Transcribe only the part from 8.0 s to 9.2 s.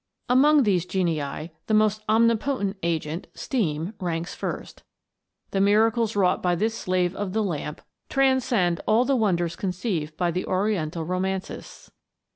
transcend all the